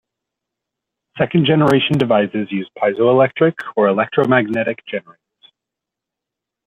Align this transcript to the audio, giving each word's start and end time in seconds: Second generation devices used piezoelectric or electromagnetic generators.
Second 1.19 1.45
generation 1.45 1.95
devices 1.99 2.51
used 2.51 2.71
piezoelectric 2.75 3.53
or 3.77 3.87
electromagnetic 3.87 4.79
generators. 4.87 5.53